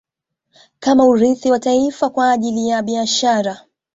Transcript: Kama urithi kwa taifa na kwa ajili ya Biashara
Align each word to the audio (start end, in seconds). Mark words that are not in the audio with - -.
Kama 0.79 1.05
urithi 1.05 1.49
kwa 1.49 1.59
taifa 1.59 2.05
na 2.05 2.09
kwa 2.09 2.31
ajili 2.31 2.67
ya 2.67 2.81
Biashara 2.83 3.61